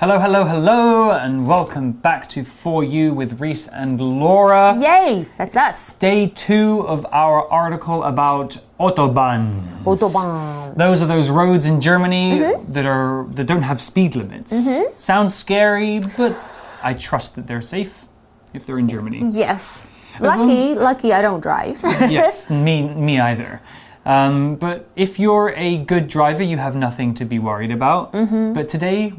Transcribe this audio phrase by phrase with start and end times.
[0.00, 4.78] Hello, hello, hello, and welcome back to For You with Reese and Laura.
[4.78, 5.92] Yay, that's us.
[5.94, 9.64] Day two of our article about Autobahn.
[9.82, 10.76] Autobahn.
[10.76, 12.72] Those are those roads in Germany Mm-hmm.
[12.72, 14.54] that are that don't have speed limits.
[14.94, 16.32] Sounds scary, but
[16.84, 18.06] I trust that they're safe
[18.54, 19.28] if they're in Germany.
[19.32, 19.88] Yes.
[20.20, 21.80] Lucky, lucky I don't drive.
[22.08, 23.60] yes, me, me either.
[24.04, 28.12] Um, but if you're a good driver, you have nothing to be worried about.
[28.12, 28.52] Mm-hmm.
[28.52, 29.12] But today,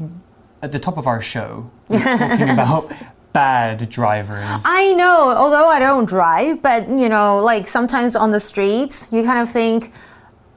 [0.62, 2.90] at the top of our show, we're talking about
[3.32, 4.62] bad drivers.
[4.64, 9.22] I know, although I don't drive, but you know, like sometimes on the streets, you
[9.22, 9.92] kind of think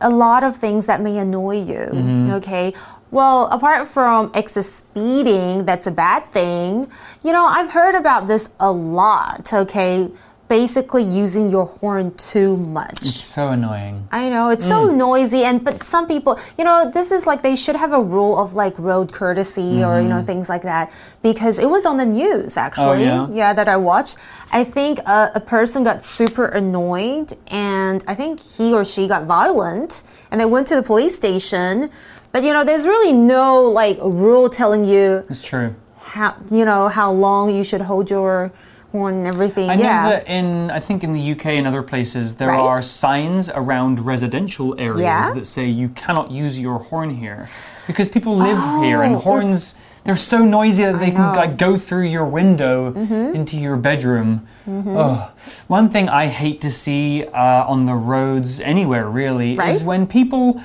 [0.02, 1.88] a lot of things that may annoy you.
[1.92, 2.32] Mm-hmm.
[2.34, 2.74] Okay.
[3.12, 6.90] Well, apart from excess speeding, that's a bad thing.
[7.24, 9.54] You know, I've heard about this a lot.
[9.54, 10.10] Okay.
[10.54, 13.02] Basically, using your horn too much.
[13.02, 14.08] It's so annoying.
[14.12, 14.98] I know it's so Mm.
[15.08, 18.38] noisy, and but some people, you know, this is like they should have a rule
[18.38, 20.92] of like road courtesy or you know things like that
[21.24, 23.02] because it was on the news actually.
[23.10, 23.32] Mm-hmm.
[23.34, 23.52] Oh, yeah?
[23.58, 24.18] that I watched.
[24.52, 29.22] I think a, a person got super annoyed, and I think he or she got
[29.26, 31.90] violent, and they went to the police station.
[32.32, 33.48] But you know, there's really no
[33.82, 35.70] like rule telling you It's true.
[36.14, 38.52] how you know how long you should hold your
[38.94, 39.70] horn and everything.
[39.72, 42.60] I know that in, I think in the UK and other places, there Right.
[42.60, 45.32] are signs around residential areas Yeah?
[45.34, 47.48] that say you cannot use your horn here
[47.88, 49.76] because people live here and Oh, horns.
[50.04, 51.36] They're so noisy that they can.
[51.36, 54.46] Like go through your window into your bedroom.
[54.70, 55.30] Ugh.
[55.68, 60.62] One thing I hate to see uh, on the roads anywhere really is when people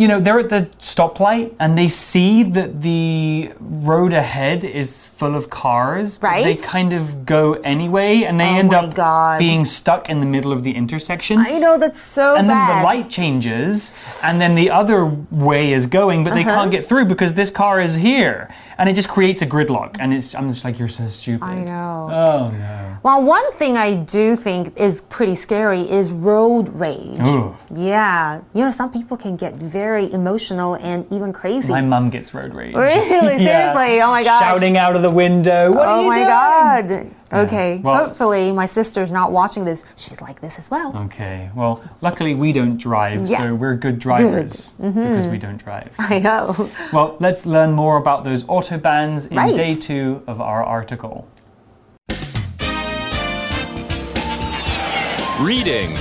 [0.00, 5.34] you know, they're at the stoplight and they see that the road ahead is full
[5.36, 6.18] of cars.
[6.22, 6.42] Right.
[6.42, 9.38] They kind of go anyway and they Oh end up God.
[9.38, 11.36] being stuck in the middle of the intersection.
[11.38, 15.86] I know that's so and then the light changes, and then the other way is
[15.86, 16.54] going, but they Uh-huh.
[16.54, 19.96] can't get through because this car is here, and it just creates a gridlock.
[20.00, 21.44] And it's, I'm just like, you're so stupid.
[21.44, 22.08] I know.
[22.10, 22.89] Oh no.
[23.02, 27.26] Well, one thing I do think is pretty scary is road rage.
[27.26, 27.56] Ooh.
[27.74, 28.42] Yeah.
[28.52, 31.72] You know, some people can get very emotional and even crazy.
[31.72, 32.74] My mum gets road rage.
[32.74, 33.38] Really?
[33.38, 34.02] Seriously?
[34.02, 34.42] Oh my gosh.
[34.42, 35.72] Shouting out of the window.
[35.72, 36.26] What are oh you doing?
[36.26, 37.14] oh my doing?
[37.30, 37.46] God.
[37.46, 37.78] Okay.
[37.78, 39.84] well- Hopefully, my sister's not watching this.
[39.96, 40.94] She's like this as well.
[41.04, 43.38] Okay, well, luckily we don't drive, Yeah.
[43.38, 45.00] so we're good drivers mm-hmm.
[45.00, 45.94] because we don't drive.
[45.98, 46.70] I know.
[46.92, 49.54] Well, let's learn more about those autobahns in Right.
[49.54, 51.28] day two of our article.
[55.40, 55.96] Reading.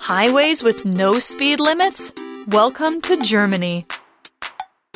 [0.00, 2.12] Highways with no speed limits?
[2.48, 3.86] Welcome to Germany.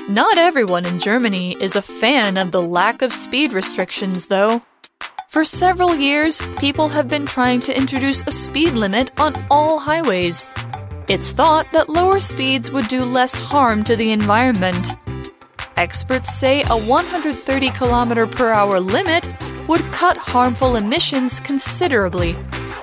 [0.09, 4.63] Not everyone in Germany is a fan of the lack of speed restrictions, though.
[5.29, 10.51] For several years, people have been trying to introduce a speed limit on all highways.
[11.09, 14.89] It's thought that lower speeds would do less harm to the environment.
[15.77, 19.29] Experts say a 130 km per hour limit
[19.69, 22.37] would cut harmful emissions considerably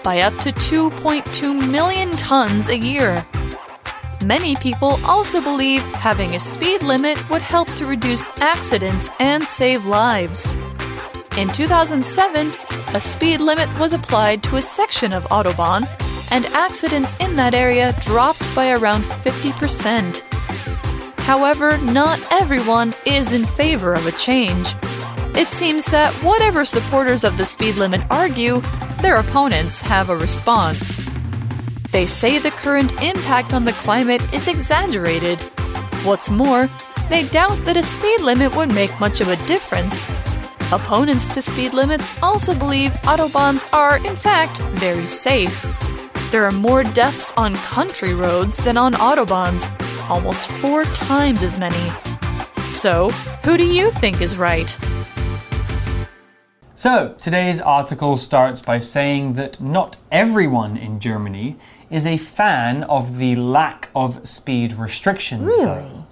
[0.04, 3.26] by up to 2.2 million tons a year.
[4.26, 9.86] Many people also believe having a speed limit would help to reduce accidents and save
[9.86, 10.50] lives.
[11.38, 12.52] In 2007,
[12.94, 15.88] a speed limit was applied to a section of Autobahn,
[16.32, 20.22] and accidents in that area dropped by around 50%.
[21.20, 24.74] However, not everyone is in favor of a change.
[25.36, 28.62] It seems that whatever supporters of the speed limit argue,
[29.02, 31.08] their opponents have a response.
[31.92, 35.42] They say the current impact on the climate is exaggerated.
[36.04, 36.70] What's more,
[37.10, 40.10] they doubt that a speed limit would make much of a difference.
[40.72, 45.66] Opponents to speed limits also believe autobahns are, in fact, very safe.
[46.32, 49.72] There are more deaths on country roads than on autobahns,
[50.10, 51.92] almost four times as many.
[52.68, 53.10] So,
[53.44, 54.78] who do you think is right?
[56.80, 61.58] So, today's article starts by saying that not everyone in Germany
[61.90, 65.42] is a fan of the lack of speed restrictions.
[65.42, 65.66] Really?
[65.66, 66.06] though.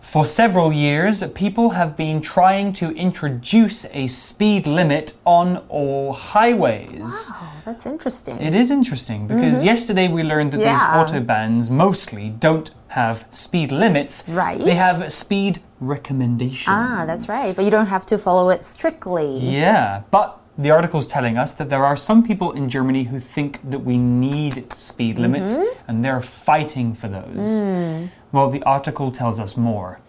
[0.00, 7.30] For several years, people have been trying to introduce a speed limit on all highways.
[7.32, 8.40] Oh, that's interesting.
[8.40, 10.60] It is interesting because yesterday we learned that.
[10.60, 10.72] Yeah.
[10.72, 10.82] these
[11.22, 14.28] autobahns mostly don't have speed limits.
[14.28, 14.58] Right.
[14.62, 16.68] They have speed recommendations.
[16.68, 17.52] ah, that's right.
[17.56, 19.38] But you don't have to follow it strictly.
[19.38, 23.18] Yeah, but the article is telling us that there are some people in Germany who
[23.18, 25.58] think that we need speed limits
[25.88, 28.08] and they're fighting for those.
[28.32, 30.00] Well, the article tells us more.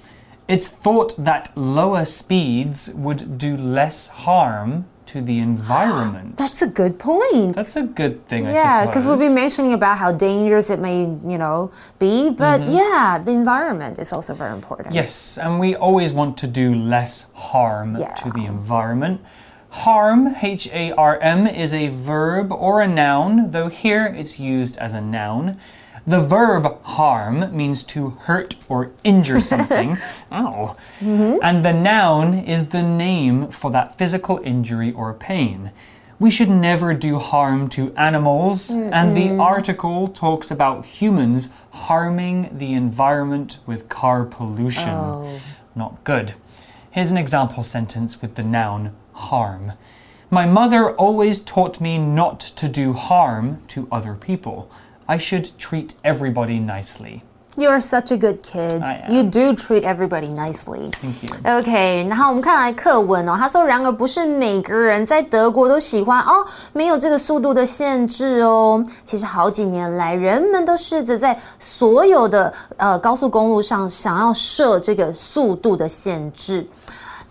[0.48, 6.36] It's thought that lower speeds would do less harm to the environment.
[6.38, 7.56] That's a good point.
[7.56, 11.02] That's a good thing, I yeah, because we'll be mentioning about how dangerous it may,
[11.02, 12.30] you know, be.
[12.30, 12.72] But Mm-hmm.
[12.72, 14.94] yeah, the environment is also very important.
[14.94, 18.14] Yes, and we always want to do less harm Yeah.
[18.16, 19.22] to the environment.
[19.74, 24.78] Harm, H A R M, is a verb or a noun, though here it's used
[24.78, 25.60] as a noun.
[26.06, 29.98] The verb harm means to hurt or injure something.
[30.32, 30.78] Ow.
[31.00, 31.40] Mm-hmm.
[31.42, 35.72] And the noun is the name for that physical injury or pain.
[36.20, 42.74] We should never do harm to animals, and the article talks about humans harming the
[42.74, 44.90] environment with car pollution.
[44.90, 45.40] Oh.
[45.76, 46.36] Not good.
[46.92, 49.73] Here's an example sentence with the noun harm.
[50.31, 54.67] My mother always taught me not to do harm to other people.
[55.07, 57.23] I should treat everybody nicely.
[57.57, 58.83] You're such a good kid.
[58.85, 59.11] I am.
[59.13, 60.91] You do treat everybody nicely.
[61.01, 61.31] Thank you.
[61.43, 68.85] OK，然后我们看来课文哦，他说，然而不是每个人在德国都喜欢哦，没有这个速度的限制哦。
[69.05, 76.65] 其实好几年来，人们都试着在所有的呃高速公路上想要设这个速度的限制。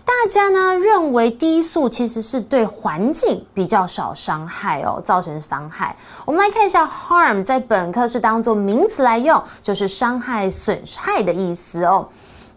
[0.04, 5.96] 大家呢认为低速其实是对环境比较少伤害哦，造成伤害。
[6.24, 12.08] 我们来看一下 harm 在本课是当做名词来用，就是伤害、损害的意思哦。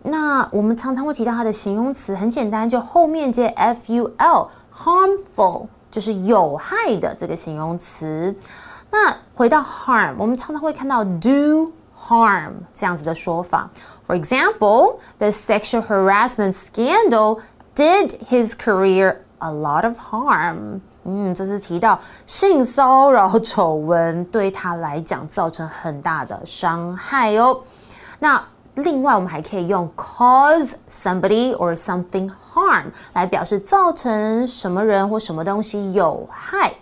[0.03, 8.35] 那我们常常会提到它的形容词，很简单，就后面接 f u l，harmful 就是有害的这个形容词。
[8.91, 11.71] 那回到 harm，我们常常会看到 do
[12.07, 13.69] harm 这样子的说法。
[14.07, 17.39] For example, the sexual harassment scandal
[17.75, 20.81] did his career a lot of harm.
[21.03, 27.61] 嗯，这是提到性骚扰丑闻对他来讲造成很大的伤害哦。
[28.19, 28.43] 那
[28.75, 36.73] 另外，我们还可以用 cause somebody or something harm 来表示造成什么人或什么东西有害。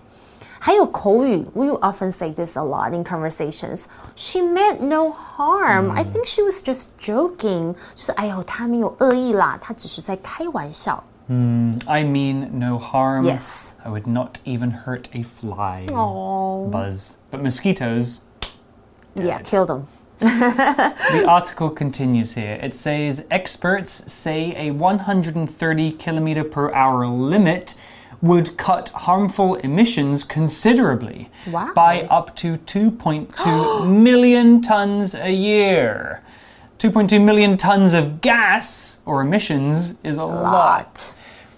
[0.62, 3.84] 还有口语，we often say this a lot in conversations.
[4.16, 5.90] She meant no harm.
[5.92, 7.74] I think she was just joking.
[7.94, 11.02] 就是哎呦，她没有恶意啦，她只是在开玩笑。
[11.30, 13.24] I mean no harm.
[13.24, 13.72] Yes.
[13.84, 15.86] I would not even hurt a fly.
[15.92, 16.70] Oh.
[16.70, 17.16] Buzz.
[17.30, 18.20] But mosquitoes,
[19.14, 19.86] Yeah, kill them.
[20.20, 22.58] The article continues here.
[22.62, 27.74] It says experts say a 130 kilometer per hour limit
[28.23, 31.73] would cut harmful emissions considerably Wow.
[31.75, 36.23] by up to 2.2 million tons a year.
[36.79, 40.53] 2.2 million tons of gas or emissions is a lot.
[40.53, 41.15] Lot.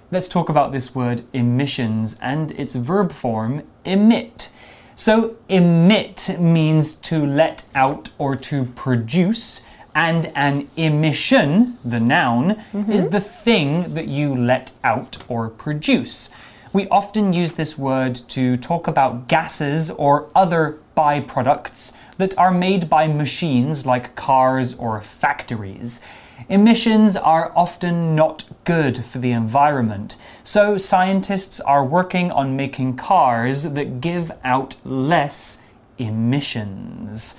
[0.10, 4.50] Let's talk about this word emissions and its verb form emit.
[4.96, 9.62] So, emit means to let out or to produce,
[9.94, 12.92] and an emission, the noun, mm-hmm.
[12.92, 16.30] is the thing that you let out or produce.
[16.76, 22.90] We often use this word to talk about gases or other byproducts that are made
[22.90, 26.02] by machines like cars or factories.
[26.50, 33.64] Emissions are often not good for the environment, so scientists are working on making cars
[33.72, 35.62] that give out less
[35.98, 37.38] emissions.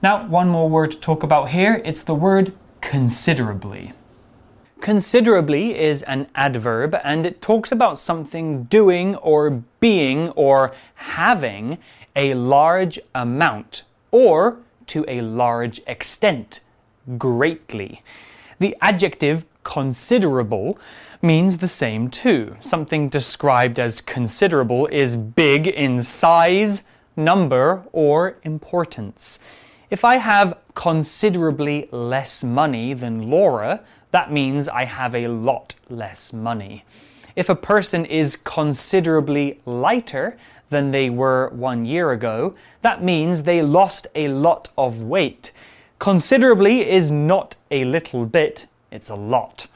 [0.00, 3.94] Now, one more word to talk about here it's the word considerably.
[4.80, 11.76] Considerably is an adverb and it talks about something doing or being or having
[12.16, 14.56] a large amount or
[14.86, 16.60] to a large extent,
[17.18, 18.02] greatly.
[18.58, 20.78] The adjective considerable
[21.22, 22.56] means the same too.
[22.60, 26.84] Something described as considerable is big in size,
[27.16, 29.38] number, or importance.
[29.90, 36.32] If I have considerably less money than Laura, that means I have a lot less
[36.32, 36.84] money.
[37.36, 40.36] If a person is considerably lighter
[40.68, 45.52] than they were one year ago, that means they lost a lot of weight.
[45.98, 49.66] Considerably is not a little bit, it's a lot.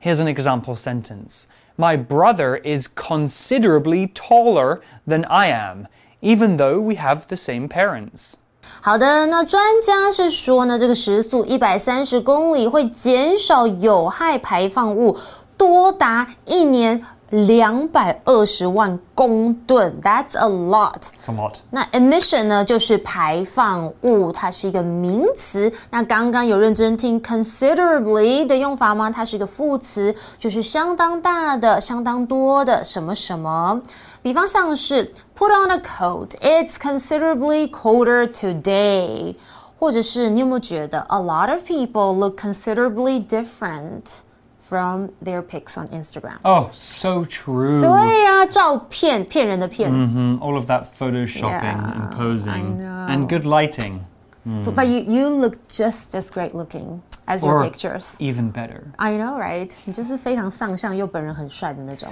[0.00, 5.88] Here's an example sentence My brother is considerably taller than I am,
[6.22, 8.38] even though we have the same parents.
[8.80, 15.16] 好的，那专家是说呢，这个时速一百三十公里会减少有害排放物
[15.56, 21.00] 多达一年两百二十万公吨，That's a lot。
[21.20, 21.54] It's a lot.
[21.70, 25.72] 那 emission 呢，就是排放物，它是一个名词。
[25.90, 29.10] 那刚刚有认真听 considerably 的用法吗？
[29.10, 33.82] 它是一个副词，就是相当大的、相当多的什么什么。
[34.22, 39.34] 比方像是 put on a coat, it's considerably colder today。
[39.78, 44.20] 或者是你有没有觉得 a lot of people look considerably different?
[44.65, 46.37] from their pics on Instagram.
[46.45, 47.79] Oh, so true.
[47.79, 49.91] 对呀、照片骗人的骗。
[49.91, 53.07] Mm, all of that photoshopping Yeah, and posing I know.
[53.09, 53.99] and good lighting.
[54.45, 58.15] But, but you you look just as great looking as your Or pictures.
[58.19, 58.91] even better.
[58.97, 59.71] I know, right?
[59.85, 62.09] 你就是非常上相又本人很帅的那种。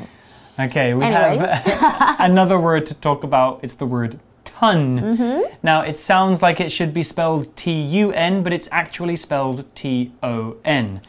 [0.58, 1.40] Okay, we Anyways.
[1.40, 3.62] have another word to talk about.
[3.64, 5.00] It's the word ton.
[5.00, 5.42] Mm-hmm.
[5.64, 9.64] Now, it sounds like it should be spelled T U N, but it's actually spelled
[9.74, 11.00] T O N.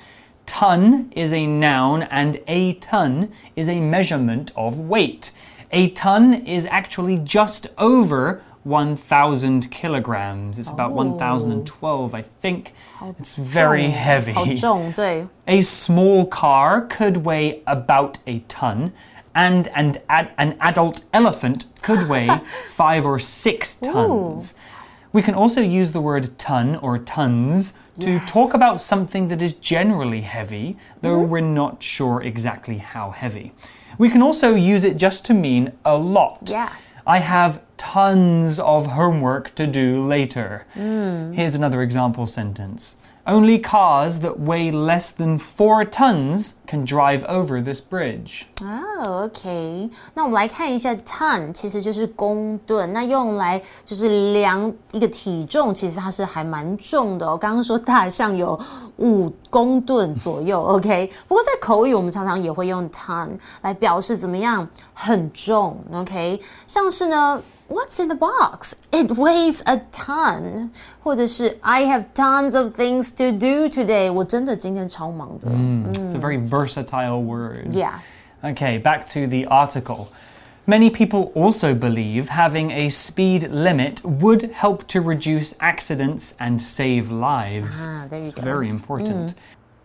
[0.46, 5.32] Ton is a noun and a ton is a measurement of weight.
[5.72, 10.58] A ton is actually just over 1,000 kilograms.
[10.58, 10.96] It's about oh.
[10.96, 12.74] 1,012, I think.
[13.20, 14.34] It's very heavy.
[15.48, 18.92] a small car could weigh about a ton,
[19.36, 22.30] and an, an adult elephant could weigh
[22.70, 24.54] five or six tons.
[24.54, 24.58] Ooh.
[25.16, 28.30] We can also use the word ton or tons to Yes.
[28.30, 31.32] talk about something that is generally heavy, though mm-hmm.
[31.32, 33.54] we're not sure exactly how heavy.
[33.98, 36.42] We can also use it just to mean a lot.
[36.48, 36.70] Yeah.
[37.08, 40.66] I have tons of homework to do later.
[40.76, 41.34] Mm.
[41.34, 42.98] Here's another example sentence.
[43.27, 48.47] Only cars that weigh less than four tons can drive over this bridge.
[48.63, 57.37] 哦、o k 那我们来看一下 ton，其实就是公吨，那用来就是量一个体重，其实它是还蛮重的哦。
[57.37, 58.59] 刚刚说大象有
[58.97, 61.13] 五公吨左右，OK。
[61.29, 63.29] 不过在口语，我们常常也会用 ton
[63.61, 66.41] 来表示怎么样很重，OK。
[66.67, 67.41] 像是呢。
[67.69, 68.75] What's in the box?
[68.93, 70.71] It weighs a ton.
[71.03, 74.13] 或者是 I have tons of things to do today.
[74.13, 75.49] 我真的今天超忙的。
[75.49, 77.73] It's a very versatile word.
[77.73, 78.01] Yeah.
[78.43, 80.09] Okay, back to the article.
[80.67, 87.11] Many people also believe having a speed limit would help to reduce accidents and save
[87.11, 87.87] lives.
[87.87, 88.43] Ah, there you it's go.
[88.43, 89.35] very important.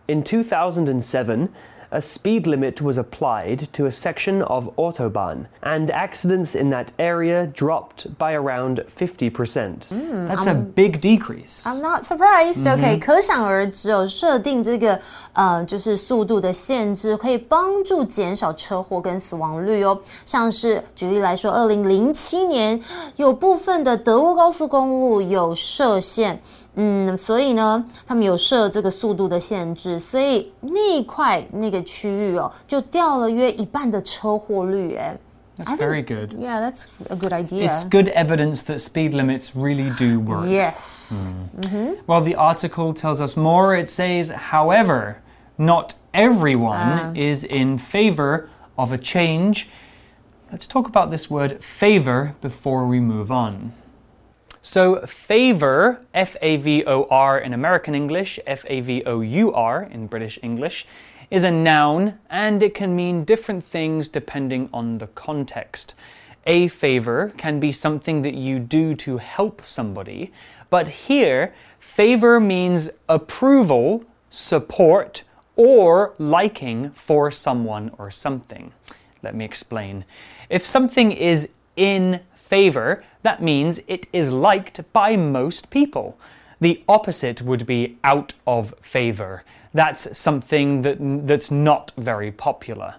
[0.08, 1.48] In 2007,
[1.92, 7.46] a speed limit was applied to a section of Autobahn, and accidents in that area
[7.46, 9.88] dropped by around 50%.
[10.28, 11.64] That's a big decrease.
[11.64, 12.66] I'm not surprised.
[12.68, 15.00] OK，、可想而知哦，设定这个
[15.32, 19.98] 呃就是速度的限制，可以帮助减少车祸跟死亡率哦。
[20.24, 22.78] 像是举例来说，二零零七年
[23.14, 26.42] 有部分的德国高速公路有设限。
[26.74, 34.96] 嗯，所以呢，他们有设这个速度的限制，所以那一块那个区域哦，就掉了约一半的车祸率。
[34.96, 35.16] 哎
[35.58, 36.34] That's very good.
[36.38, 37.70] Yeah, that's a good idea.
[37.70, 40.46] It's good evidence that speed limits really do work.
[40.46, 41.32] Yes.
[42.06, 43.74] Well, the article tells us more.
[43.74, 45.22] It says, however,
[45.56, 49.70] not everyone is in favor of a change.
[50.52, 53.72] Let's talk about this word favor before we move on.
[54.63, 59.51] So, favor, F A V O R in American English, F A V O U
[59.53, 60.85] R in British English,
[61.31, 65.95] is a noun and it can mean different things depending on the context.
[66.45, 70.31] A favor can be something that you do to help somebody,
[70.69, 75.23] but here, favor means approval, support,
[75.55, 78.71] or liking for someone or something.
[79.23, 80.05] Let me explain.
[80.49, 86.17] If something is in favor, that means it is liked by most people.
[86.59, 89.43] The opposite would be out of favor.
[89.73, 90.97] That's something that,
[91.27, 92.95] that's not very popular.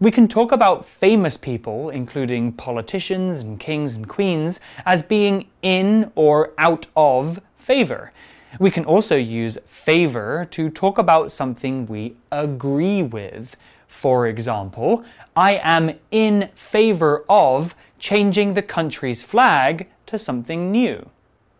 [0.00, 6.10] We can talk about famous people, including politicians and kings and queens, as being in
[6.16, 8.12] or out of favor.
[8.58, 13.56] We can also use favor to talk about something we agree with.
[13.91, 15.03] For example,
[15.33, 21.05] I am in favor of changing the country's flag to something new.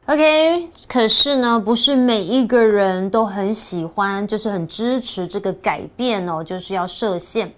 [0.05, 7.51] OK，可是呢，不是每一个人都很喜欢，就是很支持这个改变哦，就是要设限。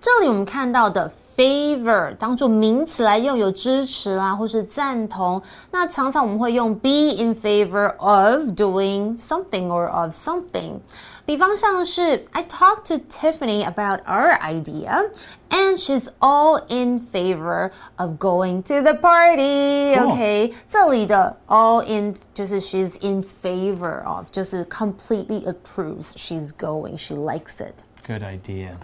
[0.00, 5.42] 这里我们看到的 favor 当做名词来用，有支持啦，或是赞同。
[5.70, 10.78] 那常常我们会用 be in favor of doing something or of something。
[11.26, 15.10] 比方像是 I talked to Tiffany about our idea,
[15.50, 19.94] and she's all in favor of going to the party.
[19.94, 20.12] Cool.
[20.12, 26.12] OK，这里的 all in 就是 she's in favor of，就是 completely approves.
[26.16, 26.96] She's going.
[26.96, 27.84] She likes it.
[28.06, 28.78] Good idea.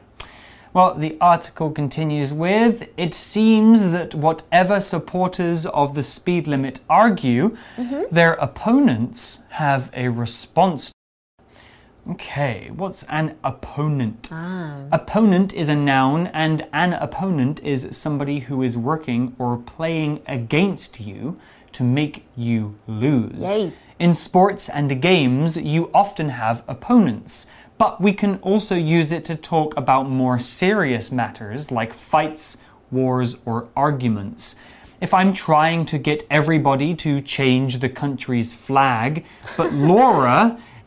[0.73, 7.56] Well, the article continues with It seems that whatever supporters of the speed limit argue,
[8.12, 10.92] their opponents have a response.
[12.10, 14.29] Okay, what's an opponent?
[14.31, 14.86] Ah.
[14.91, 21.00] Opponent is a noun, and an opponent is somebody who is working or playing against
[21.00, 21.39] you
[21.74, 23.38] to make you lose.
[23.38, 23.72] Yay.
[24.00, 27.46] In sports and games, you often have opponents,
[27.77, 32.58] but we can also use it to talk about more serious matters like fights,
[32.89, 34.55] wars, or arguments.
[35.01, 39.24] If I'm trying to get everybody to change the country's flag,
[39.55, 40.60] but Laura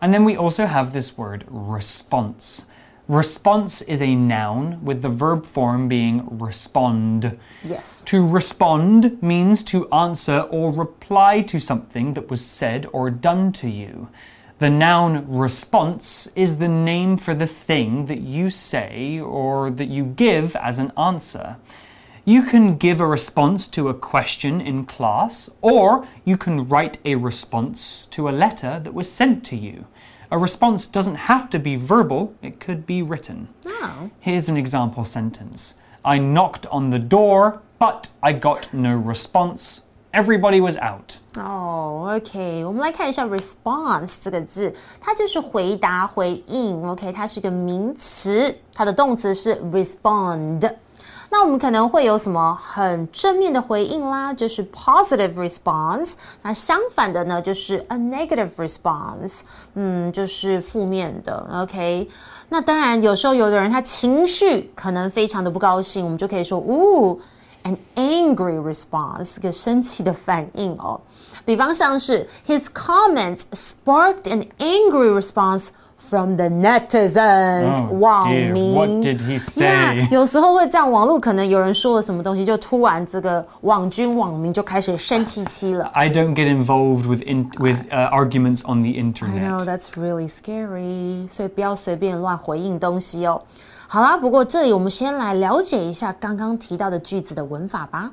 [0.00, 2.66] And then we also have this word response.
[3.08, 7.36] Response is a noun with the verb form being respond.
[7.64, 8.04] Yes.
[8.04, 13.68] To respond means to answer or reply to something that was said or done to
[13.68, 14.08] you.
[14.60, 20.04] The noun response is the name for the thing that you say or that you
[20.04, 21.56] give as an answer.
[22.29, 27.15] You can give a response to a question in class, or you can write a
[27.15, 29.85] response to a letter that was sent to you.
[30.31, 33.47] A response doesn't have to be verbal, it could be written.
[33.67, 34.09] Oh.
[34.19, 39.83] Here's an example sentence I knocked on the door, but I got no response.
[40.11, 41.19] Everybody was out.
[41.37, 46.87] 哦、o k 我们来看一下 response 这个字，它就是回答、回应。
[46.87, 50.73] OK，它是个名词，它的动词是 respond。
[51.30, 56.12] 那我们可能会有什么很正面的回应啦，就是 positive response。
[56.42, 59.40] 那相反的呢，就是 a negative response，
[59.74, 61.48] 嗯，就是负面的。
[61.62, 62.08] OK，
[62.48, 67.20] 那当然有时候有的人他情绪可能非常的不高兴，我们就可以说，呜。
[67.62, 70.98] an angry response，一个生气的反应哦。
[71.44, 75.66] 比方像是 his comments sparked an angry response
[76.09, 78.51] from the netizens，、 Oh, 网 dear.
[78.51, 78.73] 民。
[78.75, 79.65] What did he say?
[79.65, 85.85] Yeah, 有时候会这样，网络可能有人说了什么东西，就突然这个网军网民就开始生气气了。
[85.93, 89.65] I don't get involved with in, with uh, arguments on the I know internet.
[89.65, 93.41] that's really scary，所以不要随便乱回应东西哦。
[93.87, 98.11] 好啦，不过这里我们先来了解一下刚刚提到的句子的文法吧。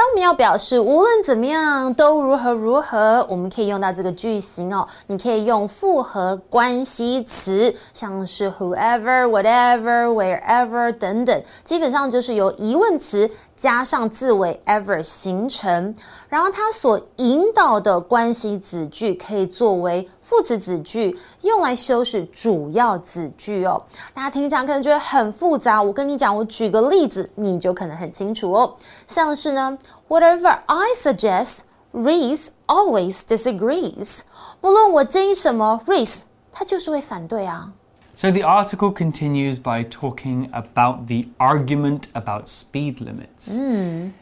[0.00, 4.88] 当我们要表示无论怎么样都如何如何，我们可以用到这个句型哦。
[5.08, 13.30] 你可以用复合关系词，像是 whoever、whatever、wherever 等等，基本上就是由疑问词
[13.60, 15.94] 加上字尾 ever 形成，
[16.30, 23.82] 然后它所引导的关系子句可以作为副词子句，用来修饰主要子句哦。
[24.14, 28.74] 大家听讲可能觉得很复杂，我跟你讲，我举个例子，你就可能很清楚哦。
[29.06, 29.76] 像是呢
[30.08, 31.58] ，Whatever I suggest,
[31.92, 34.20] Reese always disagrees。
[34.62, 36.20] 不论我建议什么，Reese
[36.50, 37.70] 他就是会反对啊。
[38.19, 43.59] So the article continues by talking about the argument about speed limits.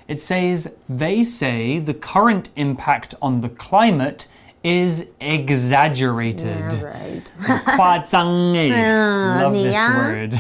[0.08, 4.28] It says they say the current impact on the climate
[4.64, 6.74] is exaggerated.
[6.82, 7.32] right.
[7.76, 8.70] 夸张欸.
[8.72, 10.10] Love this 你呀。
[10.10, 10.40] word.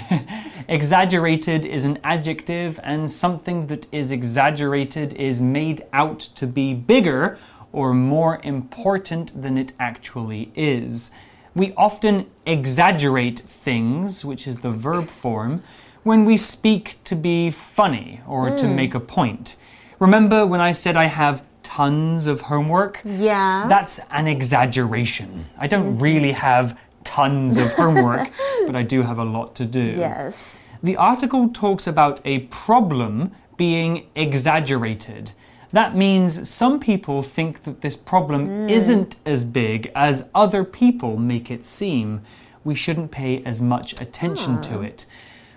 [0.67, 7.37] exaggerated is an adjective, and something that is exaggerated is made out to be bigger
[7.73, 11.11] or more important than it actually is.
[11.58, 15.64] We often exaggerate things, which is the verb form,
[16.04, 18.76] when we speak to be funny or to hmm.
[18.76, 19.56] make a point.
[19.98, 23.00] Remember when I said I have tons of homework?
[23.04, 23.66] Yeah.
[23.68, 25.44] That's an exaggeration.
[25.58, 26.02] I don't mm-hmm.
[26.02, 28.30] really have tons of homework,
[28.66, 29.86] but I do have a lot to do.
[29.96, 30.62] Yes.
[30.84, 35.32] The article talks about a problem being exaggerated.
[35.72, 38.68] That means some people think that this problem hmm.
[38.68, 42.22] isn't as big as other people make it seem.
[42.64, 44.84] We shouldn't pay as much attention to hmm.
[44.84, 45.06] it.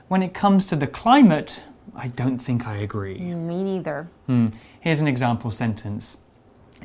[0.08, 1.64] When it comes to the climate,
[1.96, 3.20] I don't think I agree.
[3.20, 4.08] Me neither.
[4.28, 4.48] Hmm.
[4.80, 6.18] Here's an example sentence.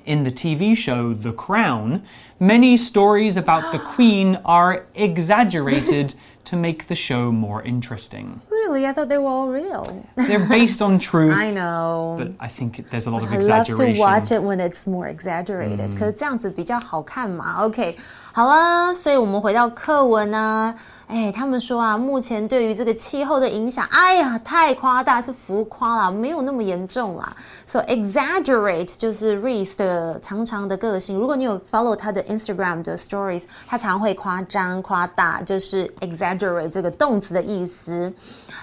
[0.05, 2.05] In the TV show The Crown,
[2.39, 6.15] many stories about the Queen are exaggerated
[6.46, 8.42] to make the show more interesting.
[8.50, 10.04] Really, I thought they were all real.
[10.16, 12.18] They're based on truth, I know.
[12.18, 14.00] but I think there's a lot of I love to exaggeration.
[14.00, 17.64] watch it when it's more exaggerated、可是这样子比较好看嘛。
[17.64, 17.96] OK，
[18.34, 20.74] 好了，所以我们回到课文呢、
[21.08, 27.36] 哎，他们说啊，目前对于这个气候的影响，哎呀，太夸大，是浮夸啦，没有那么严重啦。
[27.68, 31.18] So exaggerate 就是 Reese 的常常的个性。
[31.20, 38.13] 如果你有 follow 他的 Instagram 的 stories，他常会夸张、夸大，就是 exaggerate 这个动词的意思。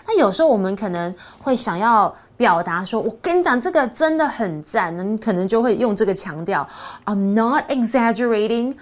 [0.06, 6.68] 那有时候我们可能会想要表达说，我跟你讲，这个真的很赞，你可能就会用这个强调
[7.06, 8.76] ，I'm not exaggerating.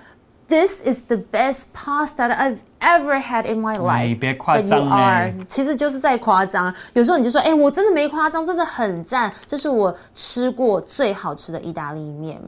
[0.47, 4.19] This is the best pasta that I've ever had in my 哎 life.
[4.19, 6.73] 别夸张 are，其实就是在夸张。
[6.91, 12.41] 有时候你就说，哎、我真的没夸张，真的很赞，这是我吃过最好吃的意大利面。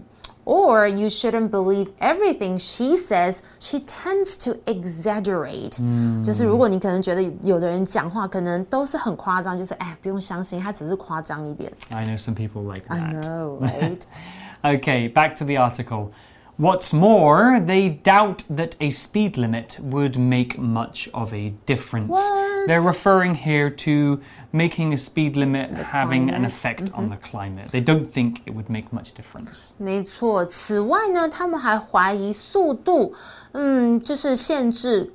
[0.44, 3.42] Or you shouldn't believe everything she says.
[3.60, 5.78] She tends to exaggerate.
[6.24, 11.70] 就是如果你可能觉得有的人讲话可能都是很夸张，就是哎，不用相信，他只是夸张一点。
[11.90, 13.22] I know some people like I that.
[13.22, 14.00] know, right?
[14.62, 16.12] Okay, back to the article.
[16.58, 22.18] What's more, they doubt that a speed limit would make much of a difference.
[22.18, 22.41] What?
[22.66, 24.20] They're referring here to
[24.52, 26.46] making a speed limit having an climate.
[26.46, 27.70] effect on the climate.
[27.70, 29.72] They don't think it would make much difference.
[29.78, 30.44] 没错。
[30.44, 33.14] 此外呢，他们还怀疑速度，
[33.52, 35.10] 嗯，就是限制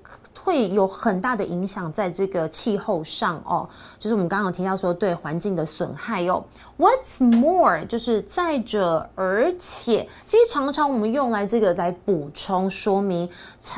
[0.49, 3.69] 会有很大的影响在这个气候上哦。
[3.99, 6.43] 就是我们刚刚有提到说对环境的损害哦。
[6.79, 13.29] What's more，就是再者，而且，其实常常我们用来这个来补充说明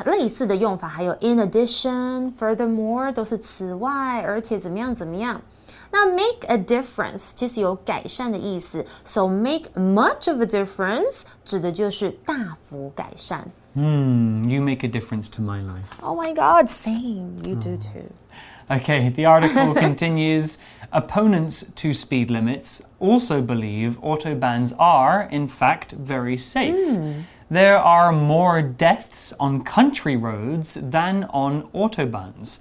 [0.05, 5.41] 类似的用法，还有 in addition、furthermore 都是此外，而且怎么样怎么样。
[5.91, 13.45] 那 make a difference 其实有改善的意思，so make much of a difference 指的就是大幅改善。
[13.73, 15.97] Hmm, you make a difference to my life.
[16.03, 18.13] Oh my God, same, you do too.
[18.69, 20.57] Okay, the article continues.
[20.93, 26.99] Opponents to speed limits also believe autobahns are, in fact, very safe.
[27.49, 32.59] There are more deaths on country roads than on autobahns,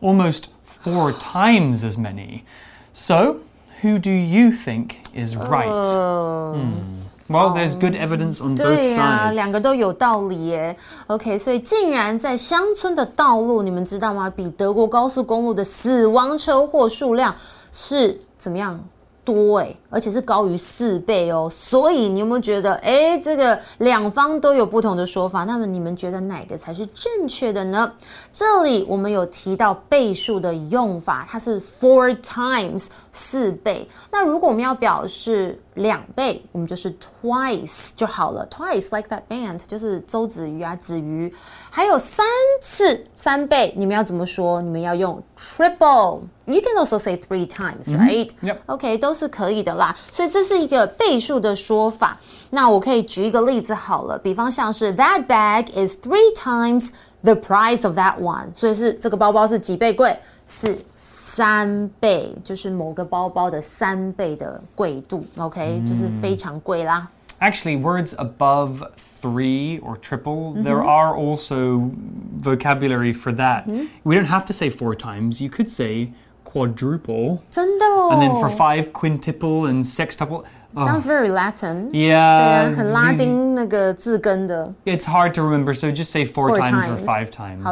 [0.00, 2.44] almost four times as many.
[2.92, 3.40] So,
[3.80, 6.54] who do you think is right?
[6.56, 7.01] Hmm.
[7.28, 9.34] Well, there's good evidence on both 对呀、sides.
[9.34, 10.76] 两个都有道理耶。
[11.06, 14.28] OK，所以竟然在乡村的道路，你们知道吗？
[14.28, 17.34] 比德国高速公路的死亡车祸数量
[17.70, 18.78] 是怎么样
[19.24, 21.48] 多哎，而且是高于四倍哦。
[21.48, 25.44] 所以你有没有觉得，哎，这个两方都有不同的说法？
[25.44, 27.90] 那么你们觉得哪个才是正确的呢？
[28.32, 33.88] 这里我们有提到倍数的用法，它是 four times 四倍。
[34.10, 38.46] 那如果我们要表示两倍，我们就是 twice 就好了。
[38.48, 41.32] Twice like that band 就是周子瑜啊，子瑜。
[41.70, 42.26] 还有三
[42.60, 44.60] 次三倍，你们要怎么说？
[44.60, 46.20] 你们要用 triple。
[46.44, 48.28] You can also say three times, right?
[48.42, 48.58] Yep.
[48.66, 49.96] OK，都是可以的啦。
[50.10, 52.18] 所以这是一个倍数的说法。
[52.50, 56.88] 那我可以举一个例子好了，比方像是 That bag is three times
[57.22, 60.18] the price of that one，所以是这个包包是几倍贵？
[60.51, 65.25] 是三倍，就是某个包包的三倍的贵度。
[65.37, 67.09] OK，、就是非常贵啦。
[67.39, 68.81] Actually, words above
[69.21, 71.91] three or triple, there are also
[72.41, 73.65] vocabulary for that.
[74.03, 75.39] We don't have to say four times.
[75.39, 76.13] You could say
[76.44, 77.38] quadruple.
[77.50, 78.10] 真的哦。
[78.12, 80.44] And then for five, quintuple and sextuple.
[80.74, 80.86] Oh.
[80.86, 81.90] Sounds very Latin.
[81.92, 82.36] Yeah.
[82.38, 84.72] 对啊,很拉丁那个字根的.
[84.86, 87.62] It's hard to remember, so just say four, four times, times, or five times.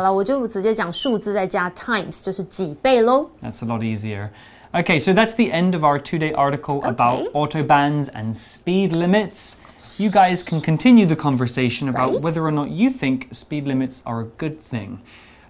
[3.40, 4.30] That's a lot easier.
[4.72, 6.90] Okay, so that's the end of our two-day article okay.
[6.90, 9.56] about autobahns and speed limits.
[9.96, 12.22] You guys can continue the conversation about right?
[12.22, 15.00] whether or not you think speed limits are a good thing.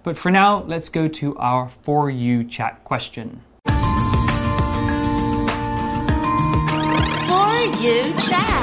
[0.02, 3.40] But for now, let's go to our For You chat question.
[3.64, 3.74] For
[7.82, 8.56] you chat.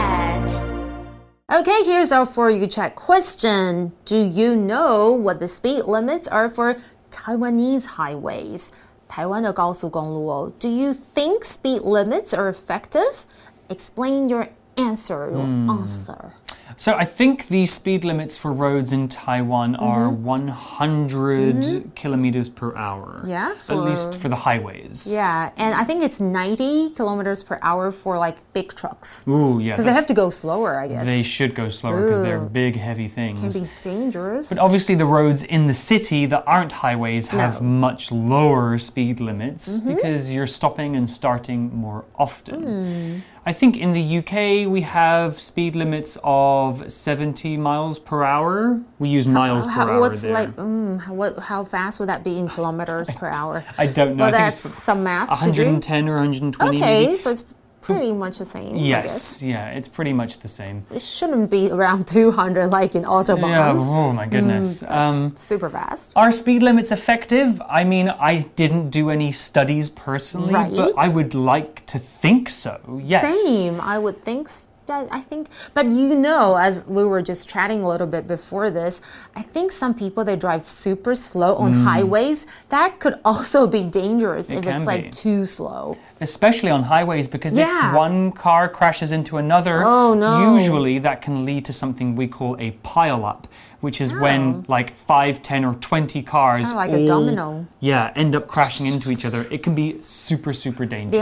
[1.52, 3.92] Okay, here's our for you chat question.
[4.06, 6.78] Do you know what the speed limits are for
[7.12, 8.72] Taiwanese highways?
[9.08, 10.52] 台湾的高速公路哦。
[10.60, 13.26] Do you think speed limits are effective?
[13.70, 15.30] Explain your answer.
[15.30, 16.32] Your answer.
[16.77, 19.83] So I think the speed limits for roads in Taiwan mm-hmm.
[19.83, 21.89] are 100 mm-hmm.
[21.91, 23.23] kilometers per hour.
[23.27, 25.07] Yeah, At least for- for the highways.
[25.07, 29.25] Yeah, and I think it's 90 kilometers per hour for like big trucks.
[29.27, 29.73] Ooh, yeah.
[29.73, 31.07] Because they have to go slower, I guess.
[31.07, 33.41] They should go slower because they're big, heavy things.
[33.41, 34.51] can be dangerous.
[34.51, 37.69] But obviously, the roads in the city that aren't highways have No.
[37.87, 39.95] much lower speed limits mm-hmm.
[39.95, 42.59] because you're stopping and starting more often.
[42.63, 43.19] Hmm.
[43.51, 44.35] I think in the UK
[44.77, 46.58] we have speed limits of
[46.89, 48.81] 70 miles per hour.
[48.99, 50.33] We use miles per How, hour what's there.
[50.33, 53.65] like, mm, how- what, how fast would that be in kilometers per hour?
[53.79, 54.25] I don't know.
[54.25, 55.63] Well, I that's some math to do.
[55.63, 57.17] 110 or 120 Okay, maybe.
[57.19, 57.45] so it's
[57.89, 58.77] pretty much the same.
[58.77, 60.77] Yes, yeah, it's pretty much the same.
[60.93, 63.49] It shouldn't be around 200 like in autobahns.
[63.49, 64.83] Yeah, oh my goodness.
[64.83, 66.13] um, Super fast.
[66.15, 67.51] Are speed limits effective?
[67.81, 70.77] I mean, I didn't do any studies personally, Right.
[70.77, 72.75] but I would like to think so.
[73.03, 73.23] Yes.
[73.25, 73.81] Same.
[73.81, 77.89] I would think s- I think, but you know, as we were just chatting a
[77.89, 79.01] little bit before this,
[79.37, 81.85] I think some people they drive super slow on mm.
[81.85, 82.47] highways.
[82.71, 85.97] That could also be dangerous it if it's like too slow.
[86.21, 87.91] Especially on highways, because yeah.
[87.91, 90.57] if one car crashes into another, oh, no.
[90.57, 93.47] usually that can lead to something we call a pile up,
[93.81, 94.21] which is oh.
[94.21, 96.73] when like 5, 10, or 20 cars.
[96.73, 97.67] Kind of like all, a domino.
[97.81, 99.47] Yeah, end up crashing into each other.
[99.51, 101.13] It can be super, super dangerous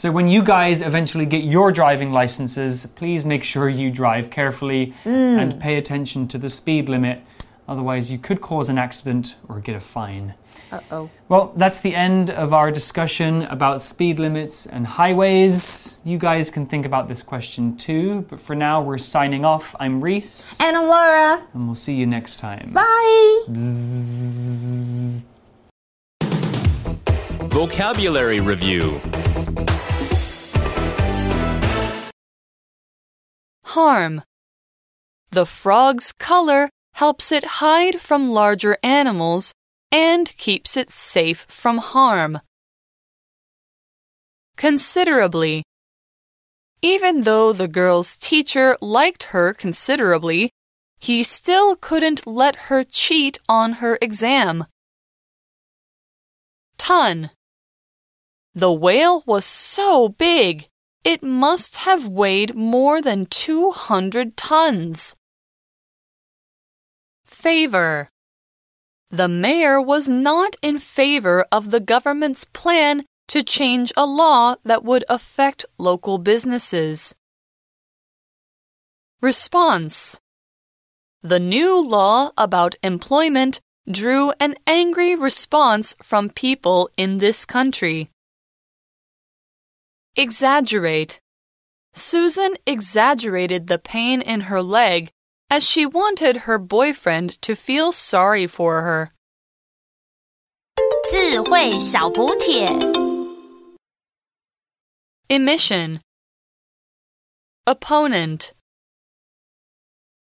[0.00, 4.94] so when you guys eventually get your driving licenses please make sure you drive carefully
[5.04, 5.38] Mm.
[5.42, 7.20] and pay attention to the speed limit
[7.68, 10.32] otherwise you could cause an accident or get a fine
[10.72, 11.10] Uh oh.
[11.28, 16.00] well, that's the end of our discussion about speed limits and highways.
[16.04, 19.74] You guys can think about this question too, but for now, we're signing off.
[19.80, 21.42] I'm Reese, And I'm Laura.
[21.54, 22.70] and we'll see you next time.
[22.72, 23.42] Bye.
[27.50, 29.00] Vocabulary Review
[33.74, 34.22] Harm.
[35.30, 39.52] The frog's color helps it hide from larger animals
[39.92, 42.40] and keeps it safe from harm.
[44.56, 45.62] Considerably.
[46.82, 50.50] Even though the girl's teacher liked her considerably,
[50.98, 54.66] he still couldn't let her cheat on her exam.
[56.76, 57.30] Ton.
[58.52, 60.69] The whale was so big,
[61.04, 65.16] it must have weighed more than 200 tons.
[67.24, 68.08] Favor.
[69.10, 74.84] The mayor was not in favor of the government's plan to change a law that
[74.84, 77.14] would affect local businesses.
[79.20, 80.20] Response.
[81.22, 83.60] The new law about employment
[83.90, 88.10] drew an angry response from people in this country.
[90.15, 91.19] Exaggerate.
[91.93, 95.11] Susan exaggerated the pain in her leg
[95.49, 99.11] as she wanted her boyfriend to feel sorry for her.
[101.11, 102.67] 智慧小补帖。
[105.29, 105.99] Emission.
[107.65, 108.53] Opponent.